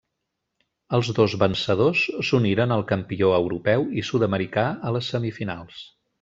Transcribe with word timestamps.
Els 0.97 1.09
dos 1.19 1.35
vencedors 1.43 2.05
s'uniren 2.29 2.73
al 2.77 2.81
campió 2.93 3.29
europeu 3.43 3.87
i 4.01 4.05
sud-americà 4.09 4.65
a 4.91 4.95
les 4.97 5.13
semifinals. 5.15 5.87